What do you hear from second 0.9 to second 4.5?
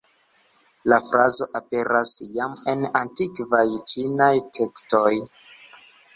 La frazo aperas jam en antikvaj ĉinaj